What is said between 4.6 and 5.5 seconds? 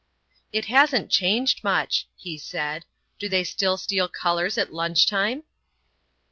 lunch time?"